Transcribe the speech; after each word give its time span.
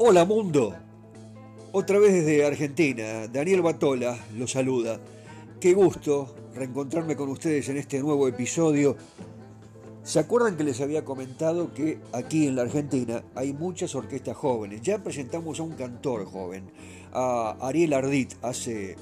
Hola 0.00 0.24
mundo. 0.24 0.76
Otra 1.72 1.98
vez 1.98 2.12
desde 2.12 2.46
Argentina, 2.46 3.26
Daniel 3.26 3.62
Batola 3.62 4.16
lo 4.36 4.46
saluda. 4.46 5.00
Qué 5.60 5.74
gusto 5.74 6.36
reencontrarme 6.54 7.16
con 7.16 7.28
ustedes 7.30 7.68
en 7.68 7.78
este 7.78 7.98
nuevo 7.98 8.28
episodio. 8.28 8.94
¿Se 10.04 10.20
acuerdan 10.20 10.56
que 10.56 10.62
les 10.62 10.80
había 10.80 11.04
comentado 11.04 11.74
que 11.74 11.98
aquí 12.12 12.46
en 12.46 12.54
la 12.54 12.62
Argentina 12.62 13.24
hay 13.34 13.52
muchas 13.52 13.96
orquestas 13.96 14.36
jóvenes? 14.36 14.82
Ya 14.82 15.02
presentamos 15.02 15.58
a 15.58 15.64
un 15.64 15.72
cantor 15.72 16.26
joven, 16.26 16.70
a 17.12 17.56
Ariel 17.60 17.92
Ardit, 17.92 18.34
hace 18.42 18.94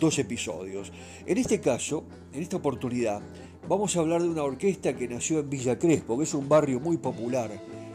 dos 0.00 0.18
episodios. 0.18 0.90
En 1.26 1.38
este 1.38 1.60
caso, 1.60 2.02
en 2.32 2.42
esta 2.42 2.56
oportunidad, 2.56 3.22
vamos 3.68 3.94
a 3.94 4.00
hablar 4.00 4.20
de 4.20 4.28
una 4.28 4.42
orquesta 4.42 4.96
que 4.96 5.06
nació 5.06 5.38
en 5.38 5.48
Villa 5.48 5.78
Crespo, 5.78 6.18
que 6.18 6.24
es 6.24 6.34
un 6.34 6.48
barrio 6.48 6.80
muy 6.80 6.96
popular 6.96 7.52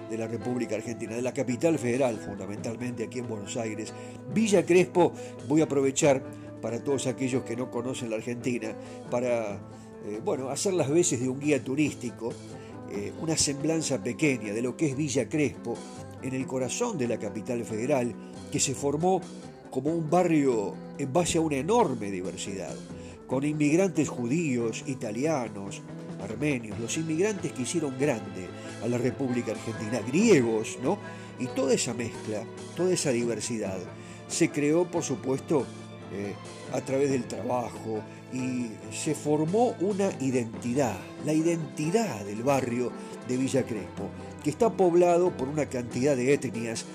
de 0.09 0.17
la 0.17 0.27
República 0.27 0.75
Argentina, 0.75 1.15
de 1.15 1.21
la 1.21 1.33
capital 1.33 1.77
federal 1.79 2.17
fundamentalmente 2.17 3.03
aquí 3.03 3.19
en 3.19 3.27
Buenos 3.27 3.57
Aires. 3.57 3.93
Villa 4.33 4.65
Crespo, 4.65 5.13
voy 5.47 5.61
a 5.61 5.65
aprovechar 5.65 6.23
para 6.61 6.83
todos 6.83 7.07
aquellos 7.07 7.43
que 7.43 7.55
no 7.55 7.69
conocen 7.69 8.09
la 8.09 8.15
Argentina, 8.15 8.75
para 9.11 9.53
eh, 10.05 10.21
bueno, 10.23 10.49
hacer 10.49 10.73
las 10.73 10.89
veces 10.89 11.19
de 11.19 11.29
un 11.29 11.39
guía 11.39 11.63
turístico, 11.63 12.31
eh, 12.91 13.11
una 13.21 13.35
semblanza 13.35 14.01
pequeña 14.01 14.53
de 14.53 14.61
lo 14.61 14.77
que 14.77 14.87
es 14.87 14.95
Villa 14.95 15.27
Crespo, 15.27 15.75
en 16.21 16.33
el 16.33 16.47
corazón 16.47 16.97
de 16.97 17.07
la 17.07 17.17
capital 17.17 17.63
federal, 17.65 18.13
que 18.51 18.59
se 18.59 18.73
formó 18.73 19.21
como 19.69 19.91
un 19.91 20.09
barrio 20.09 20.73
en 20.97 21.11
base 21.11 21.37
a 21.37 21.41
una 21.41 21.57
enorme 21.57 22.09
diversidad, 22.09 22.73
con 23.27 23.43
inmigrantes 23.43 24.09
judíos, 24.09 24.83
italianos, 24.87 25.81
armenios, 26.21 26.79
los 26.79 26.97
inmigrantes 26.97 27.51
que 27.51 27.63
hicieron 27.63 27.97
grande 27.97 28.47
a 28.83 28.87
la 28.87 28.97
República 28.97 29.51
Argentina, 29.51 29.99
griegos, 30.07 30.77
¿no? 30.81 30.97
Y 31.39 31.47
toda 31.47 31.73
esa 31.73 31.93
mezcla, 31.93 32.43
toda 32.75 32.93
esa 32.93 33.11
diversidad, 33.11 33.77
se 34.27 34.49
creó, 34.49 34.85
por 34.85 35.03
supuesto, 35.03 35.65
eh, 36.13 36.33
a 36.71 36.81
través 36.81 37.11
del 37.11 37.25
trabajo 37.25 38.01
y 38.33 38.67
se 38.91 39.15
formó 39.15 39.75
una 39.79 40.09
identidad, 40.19 40.97
la 41.25 41.33
identidad 41.33 42.23
del 42.25 42.43
barrio 42.43 42.91
de 43.27 43.37
Villa 43.37 43.63
Crespo, 43.63 44.09
que 44.43 44.49
está 44.49 44.71
poblado 44.71 45.35
por 45.35 45.47
una 45.47 45.67
cantidad 45.67 46.15
de 46.15 46.33
etnias 46.33 46.85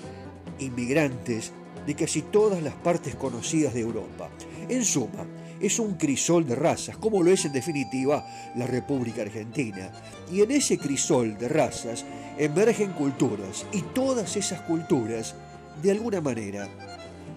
inmigrantes 0.59 1.51
de 1.85 1.95
casi 1.95 2.21
todas 2.21 2.61
las 2.61 2.75
partes 2.75 3.15
conocidas 3.15 3.73
de 3.73 3.81
Europa. 3.81 4.29
En 4.69 4.85
suma, 4.85 5.25
es 5.61 5.79
un 5.79 5.95
crisol 5.95 6.45
de 6.45 6.55
razas, 6.55 6.97
como 6.97 7.21
lo 7.21 7.31
es 7.31 7.45
en 7.45 7.53
definitiva 7.53 8.25
la 8.55 8.67
República 8.67 9.21
Argentina. 9.21 9.91
Y 10.31 10.41
en 10.41 10.51
ese 10.51 10.77
crisol 10.77 11.37
de 11.37 11.47
razas 11.47 12.05
emergen 12.37 12.91
culturas 12.93 13.65
y 13.71 13.81
todas 13.81 14.35
esas 14.35 14.61
culturas, 14.61 15.35
de 15.81 15.91
alguna 15.91 16.21
manera, 16.21 16.67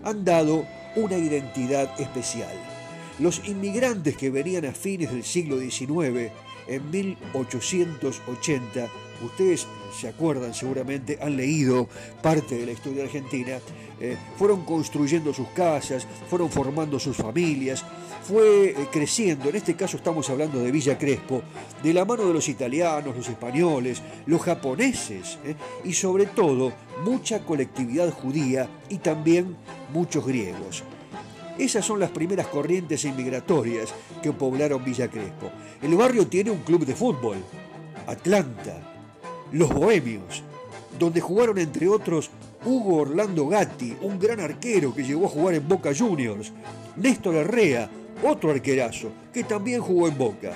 han 0.02 0.24
dado 0.24 0.66
una 0.96 1.16
identidad 1.16 1.90
especial. 2.00 2.52
Los 3.18 3.46
inmigrantes 3.46 4.16
que 4.16 4.30
venían 4.30 4.64
a 4.64 4.72
fines 4.72 5.12
del 5.12 5.24
siglo 5.24 5.58
XIX, 5.58 6.32
en 6.66 6.90
1880, 6.90 8.88
ustedes 9.22 9.66
se 9.98 10.08
acuerdan 10.08 10.54
seguramente, 10.54 11.18
han 11.20 11.36
leído 11.36 11.88
parte 12.22 12.56
de 12.56 12.66
la 12.66 12.72
historia 12.72 13.04
argentina, 13.04 13.58
eh, 14.00 14.16
fueron 14.36 14.64
construyendo 14.64 15.32
sus 15.32 15.48
casas, 15.48 16.06
fueron 16.28 16.50
formando 16.50 16.98
sus 16.98 17.16
familias, 17.16 17.84
fue 18.22 18.70
eh, 18.70 18.88
creciendo, 18.90 19.48
en 19.50 19.56
este 19.56 19.74
caso 19.74 19.96
estamos 19.96 20.28
hablando 20.30 20.58
de 20.58 20.72
Villa 20.72 20.98
Crespo, 20.98 21.42
de 21.82 21.92
la 21.92 22.04
mano 22.04 22.26
de 22.26 22.32
los 22.32 22.48
italianos, 22.48 23.16
los 23.16 23.28
españoles, 23.28 24.02
los 24.26 24.42
japoneses 24.42 25.38
eh, 25.44 25.54
y 25.84 25.92
sobre 25.92 26.26
todo 26.26 26.72
mucha 27.04 27.44
colectividad 27.44 28.10
judía 28.10 28.68
y 28.88 28.98
también 28.98 29.56
muchos 29.92 30.26
griegos. 30.26 30.82
Esas 31.58 31.84
son 31.84 32.00
las 32.00 32.10
primeras 32.10 32.48
corrientes 32.48 33.04
inmigratorias 33.04 33.94
que 34.22 34.32
poblaron 34.32 34.84
Villa 34.84 35.08
Crespo. 35.08 35.50
El 35.80 35.94
barrio 35.94 36.26
tiene 36.26 36.50
un 36.50 36.62
club 36.62 36.84
de 36.84 36.96
fútbol, 36.96 37.36
Atlanta, 38.08 38.93
Los 39.52 39.72
Bohemios, 39.72 40.42
donde 40.98 41.20
jugaron 41.20 41.58
entre 41.58 41.88
otros 41.88 42.30
Hugo 42.64 42.96
Orlando 42.96 43.46
Gatti, 43.46 43.96
un 44.00 44.18
gran 44.18 44.40
arquero 44.40 44.94
que 44.94 45.04
llegó 45.04 45.26
a 45.26 45.30
jugar 45.30 45.54
en 45.54 45.68
Boca 45.68 45.92
Juniors, 45.96 46.52
Néstor 46.96 47.34
Herrea, 47.36 47.90
otro 48.22 48.50
arquerazo, 48.50 49.10
que 49.32 49.44
también 49.44 49.80
jugó 49.80 50.08
en 50.08 50.16
Boca. 50.16 50.52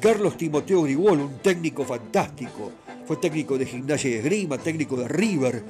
Carlos 0.00 0.38
Timoteo 0.38 0.82
Grigol, 0.82 1.20
un 1.20 1.38
técnico 1.38 1.84
fantástico. 1.84 2.72
Fue 3.06 3.16
técnico 3.16 3.58
de 3.58 3.66
gimnasia 3.66 4.10
y 4.10 4.14
esgrima, 4.14 4.56
técnico 4.56 4.96
de 4.96 5.08
River. 5.08 5.62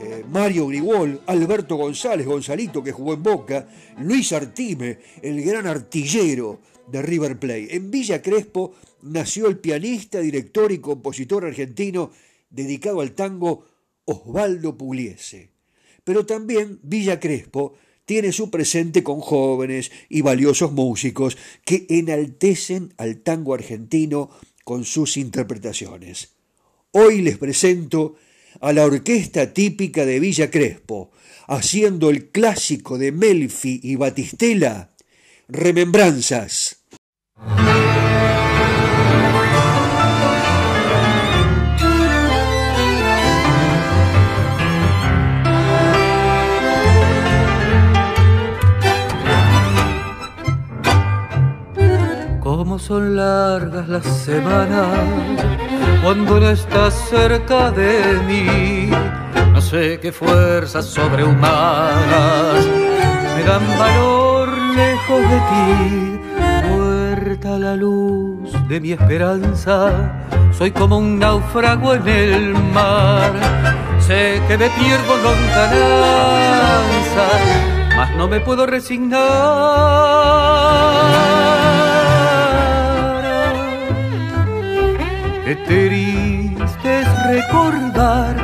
Eh, 0.00 0.24
Mario 0.30 0.68
Grigol, 0.68 1.20
Alberto 1.26 1.76
González, 1.76 2.26
Gonzalito, 2.26 2.82
que 2.82 2.92
jugó 2.92 3.14
en 3.14 3.22
Boca. 3.22 3.66
Luis 3.98 4.32
Artime, 4.32 4.98
el 5.20 5.42
gran 5.42 5.66
artillero 5.66 6.60
de 6.88 7.02
River 7.02 7.38
Plate. 7.38 7.76
En 7.76 7.90
Villa 7.90 8.22
Crespo 8.22 8.74
nació 9.02 9.48
el 9.48 9.58
pianista, 9.58 10.20
director 10.20 10.72
y 10.72 10.78
compositor 10.78 11.44
argentino 11.44 12.10
dedicado 12.50 13.00
al 13.00 13.12
tango 13.12 13.66
Osvaldo 14.04 14.76
Pugliese. 14.76 15.50
Pero 16.04 16.26
también 16.26 16.80
Villa 16.82 17.20
Crespo 17.20 17.74
tiene 18.04 18.32
su 18.32 18.50
presente 18.50 19.02
con 19.02 19.20
jóvenes 19.20 19.90
y 20.08 20.22
valiosos 20.22 20.72
músicos 20.72 21.36
que 21.64 21.86
enaltecen 21.88 22.92
al 22.96 23.18
tango 23.18 23.54
argentino 23.54 24.30
con 24.64 24.84
sus 24.84 25.16
interpretaciones. 25.16 26.34
Hoy 26.90 27.22
les 27.22 27.38
presento 27.38 28.16
a 28.60 28.72
la 28.72 28.84
orquesta 28.84 29.54
típica 29.54 30.04
de 30.04 30.20
Villa 30.20 30.50
Crespo, 30.50 31.10
haciendo 31.46 32.10
el 32.10 32.28
clásico 32.28 32.98
de 32.98 33.12
Melfi 33.12 33.80
y 33.82 33.96
Batistela, 33.96 34.91
Remembranzas. 35.48 36.76
Cómo 52.40 52.78
son 52.78 53.16
largas 53.16 53.88
las 53.88 54.06
semanas 54.06 54.86
cuando 56.02 56.40
no 56.40 56.50
estás 56.50 56.94
cerca 57.10 57.70
de 57.70 58.20
mí. 58.26 58.90
No 59.52 59.60
sé 59.60 59.98
qué 60.00 60.12
fuerzas 60.12 60.86
sobrehumanas 60.86 62.66
me 63.36 63.42
dan 63.44 63.78
valor 63.78 64.21
lejos 65.02 65.22
de 65.30 65.38
ti. 65.50 66.18
Muerta 66.68 67.58
la 67.58 67.76
luz 67.76 68.50
de 68.68 68.80
mi 68.80 68.92
esperanza, 68.92 70.12
soy 70.52 70.70
como 70.70 70.98
un 70.98 71.18
náufrago 71.18 71.94
en 71.94 72.08
el 72.08 72.54
mar. 72.54 73.32
Sé 73.98 74.40
que 74.48 74.58
me 74.58 74.68
pierdo 74.70 75.16
lontananza, 75.22 75.68
mas 77.96 78.16
no 78.16 78.28
me 78.28 78.40
puedo 78.40 78.66
resignar 78.66 79.20
Qué 85.44 85.56
triste 85.66 87.00
es 87.00 87.08
recordar, 87.26 88.34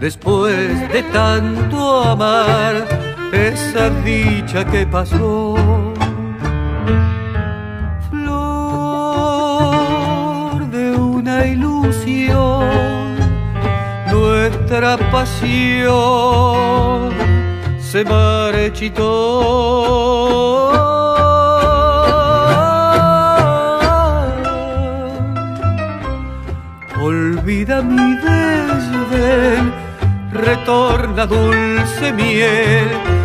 después 0.00 0.92
de 0.92 1.02
tanto 1.04 2.02
amar, 2.02 2.86
esa 3.32 3.90
dicha 4.04 4.64
que 4.64 4.86
pasó. 4.86 5.87
Flor 8.10 8.30
de 10.70 10.96
una 10.96 11.46
ilusión, 11.46 13.16
nuestra 14.10 14.96
pasión 15.10 17.12
se 17.78 18.04
marchitó. 18.04 19.68
olvida 27.00 27.80
mi 27.82 28.14
desdén, 28.16 29.72
retorna 30.32 31.26
dulce 31.26 32.12
miel 32.12 33.17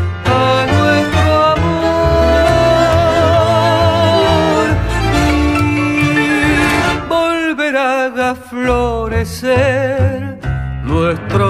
florecer 8.36 10.40
nuestro 10.84 11.43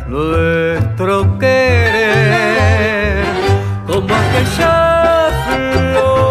nuestro 0.09 1.39
querer 1.39 3.23
como 3.87 4.15
aquella 4.15 5.31
flor. 5.45 6.25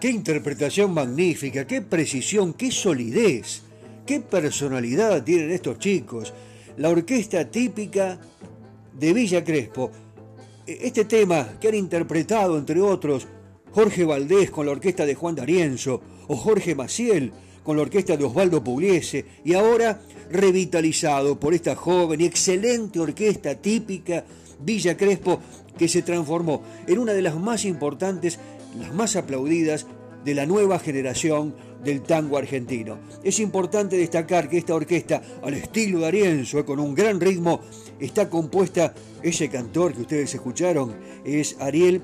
Qué 0.00 0.10
interpretación 0.10 0.94
magnífica, 0.94 1.66
qué 1.66 1.82
precisión, 1.82 2.52
qué 2.52 2.70
solidez, 2.70 3.62
qué 4.06 4.20
personalidad 4.20 5.24
tienen 5.24 5.50
estos 5.50 5.80
chicos. 5.80 6.32
La 6.76 6.90
orquesta 6.90 7.44
típica 7.50 8.16
de 8.92 9.12
Villa 9.12 9.42
Crespo. 9.42 9.90
E, 10.64 10.86
este 10.86 11.04
tema 11.04 11.48
que 11.60 11.66
han 11.66 11.74
interpretado, 11.74 12.56
entre 12.56 12.80
otros, 12.80 13.26
Jorge 13.72 14.04
Valdés 14.04 14.50
con 14.50 14.66
la 14.66 14.72
orquesta 14.72 15.06
de 15.06 15.14
Juan 15.14 15.34
D'Arienzo 15.34 16.00
o 16.28 16.36
Jorge 16.36 16.74
Maciel 16.74 17.32
con 17.62 17.76
la 17.76 17.82
orquesta 17.82 18.16
de 18.16 18.24
Osvaldo 18.24 18.64
Pugliese 18.64 19.24
y 19.44 19.54
ahora 19.54 20.00
revitalizado 20.30 21.38
por 21.38 21.54
esta 21.54 21.76
joven 21.76 22.20
y 22.20 22.24
excelente 22.24 22.98
orquesta 22.98 23.54
típica 23.56 24.24
Villa 24.60 24.96
Crespo 24.96 25.40
que 25.76 25.88
se 25.88 26.02
transformó 26.02 26.62
en 26.86 26.98
una 26.98 27.12
de 27.12 27.22
las 27.22 27.36
más 27.36 27.64
importantes, 27.64 28.38
las 28.78 28.94
más 28.94 29.16
aplaudidas 29.16 29.86
de 30.24 30.34
la 30.34 30.46
nueva 30.46 30.78
generación 30.78 31.54
del 31.84 32.02
tango 32.02 32.36
argentino. 32.36 32.98
Es 33.22 33.38
importante 33.38 33.96
destacar 33.96 34.48
que 34.48 34.58
esta 34.58 34.74
orquesta, 34.74 35.22
al 35.42 35.54
estilo 35.54 36.00
de 36.00 36.06
Arienzo, 36.06 36.64
con 36.66 36.80
un 36.80 36.94
gran 36.94 37.20
ritmo, 37.20 37.60
está 38.00 38.28
compuesta, 38.28 38.94
ese 39.22 39.48
cantor 39.48 39.94
que 39.94 40.02
ustedes 40.02 40.34
escucharon, 40.34 40.94
es 41.24 41.56
Ariel 41.60 42.02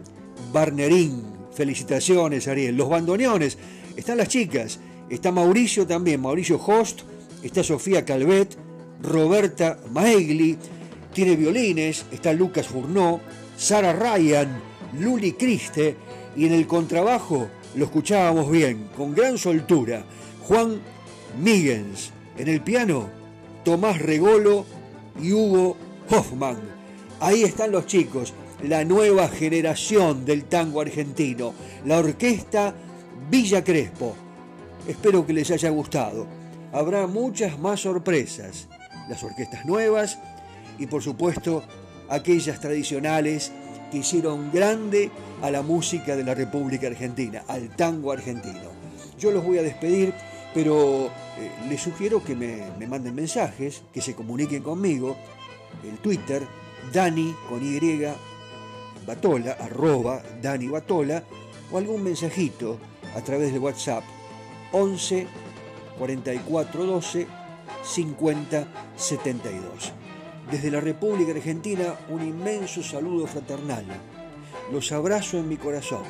Barnerín. 0.53 1.34
Felicitaciones, 1.55 2.49
Ariel. 2.49 2.77
Los 2.77 2.89
bandoneones, 2.89 3.59
están 3.97 4.19
las 4.19 4.29
chicas, 4.29 4.81
está 5.09 5.31
Mauricio 5.33 5.87
también, 5.87 6.21
Mauricio 6.21 6.61
Host, 6.65 7.03
está 7.43 7.63
Sofía 7.63 8.05
Calvet, 8.05 8.57
Roberta 9.03 9.79
Maegli, 9.91 10.59
tiene 11.13 11.37
violines, 11.37 12.07
está 12.11 12.33
Lucas 12.33 12.67
Furnó, 12.67 13.21
Sara 13.57 13.93
Ryan, 13.93 14.61
Luli 14.99 15.33
Criste. 15.33 15.97
Y 16.37 16.47
en 16.47 16.53
el 16.53 16.67
contrabajo 16.67 17.49
lo 17.77 17.85
escuchábamos 17.85 18.51
bien, 18.51 18.89
con 18.97 19.15
gran 19.15 19.39
soltura, 19.39 20.05
Juan 20.43 20.81
Miggins. 21.41 22.11
En 22.37 22.49
el 22.49 22.61
piano, 22.61 23.09
Tomás 23.65 24.01
Regolo 24.01 24.67
y 25.23 25.33
Hugo 25.33 25.77
Hoffman. 26.11 26.59
Ahí 27.21 27.45
están 27.45 27.71
los 27.71 27.87
chicos, 27.87 28.35
la 28.69 28.85
nueva 28.85 29.29
generación 29.29 30.25
del 30.25 30.45
tango 30.45 30.81
argentino, 30.81 31.53
la 31.85 31.99
orquesta 31.99 32.75
Villa 33.31 33.63
Crespo. 33.63 34.15
Espero 34.89 35.27
que 35.27 35.33
les 35.33 35.51
haya 35.51 35.69
gustado. 35.71 36.27
Habrá 36.73 37.07
muchas 37.07 37.59
más 37.59 37.81
sorpresas, 37.81 38.69
las 39.09 39.23
orquestas 39.23 39.67
nuevas 39.67 40.19
y 40.79 40.87
por 40.87 41.03
supuesto 41.03 41.63
aquellas 42.09 42.59
tradicionales 42.59 43.53
que 43.91 43.99
hicieron 43.99 44.51
grande 44.51 45.11
a 45.43 45.51
la 45.51 45.63
música 45.63 46.17
de 46.17 46.25
la 46.25 46.35
República 46.35 46.87
Argentina, 46.87 47.45
al 47.49 47.69
tango 47.77 48.13
argentino. 48.13 48.73
Yo 49.19 49.31
los 49.31 49.45
voy 49.45 49.59
a 49.59 49.63
despedir, 49.63 50.15
pero 50.55 51.07
eh, 51.07 51.51
les 51.69 51.83
sugiero 51.83 52.25
que 52.25 52.35
me, 52.35 52.63
me, 52.79 52.87
manden 52.87 53.15
mensajes, 53.15 53.83
que 53.93 54.01
se 54.01 54.15
comuniquen 54.15 54.63
conmigo, 54.63 55.17
el 55.85 55.99
Twitter, 55.99 56.43
Dani 56.93 57.35
con 57.49 57.63
Y, 57.63 57.79
Batola, 59.07 59.57
arroba 59.61 60.23
Dani 60.41 60.69
Batola, 60.69 61.23
o 61.71 61.79
algún 61.79 62.03
mensajito 62.03 62.79
a 63.17 63.21
través 63.21 63.53
de 63.53 63.59
WhatsApp 63.59 64.05
11 64.73 65.27
44 65.99 66.85
12 66.85 67.27
50 67.83 68.69
72. 68.97 69.93
Desde 70.51 70.71
la 70.71 70.81
República 70.81 71.33
Argentina, 71.33 71.95
un 72.11 72.23
inmenso 72.23 72.83
saludo 72.83 73.27
fraternal. 73.27 73.85
Los 74.73 74.93
abrazo 74.93 75.39
en 75.39 75.49
mi 75.49 75.57
corazón. 75.57 76.03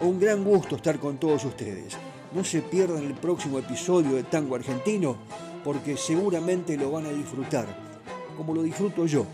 Un 0.00 0.20
gran 0.20 0.44
gusto 0.44 0.76
estar 0.76 0.98
con 0.98 1.18
todos 1.18 1.44
ustedes. 1.44 1.96
No 2.34 2.44
se 2.44 2.62
pierdan 2.62 3.04
el 3.04 3.14
próximo 3.14 3.58
episodio 3.58 4.16
de 4.16 4.24
Tango 4.24 4.54
Argentino 4.56 5.16
porque 5.64 5.96
seguramente 5.96 6.76
lo 6.76 6.90
van 6.90 7.06
a 7.06 7.10
disfrutar, 7.10 7.66
como 8.36 8.54
lo 8.54 8.62
disfruto 8.62 9.06
yo, 9.06 9.26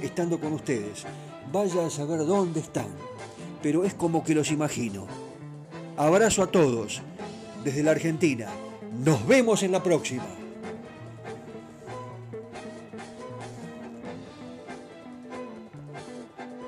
estando 0.00 0.38
con 0.38 0.52
ustedes. 0.52 1.06
Vaya 1.50 1.86
a 1.86 1.90
saber 1.90 2.26
dónde 2.26 2.60
están, 2.60 2.88
pero 3.62 3.84
es 3.84 3.94
como 3.94 4.22
que 4.22 4.34
los 4.34 4.50
imagino. 4.50 5.06
Abrazo 5.96 6.42
a 6.42 6.46
todos 6.48 7.00
desde 7.64 7.82
la 7.82 7.92
Argentina. 7.92 8.48
Nos 9.04 9.26
vemos 9.26 9.62
en 9.62 9.72
la 9.72 9.82
próxima. 9.82 10.37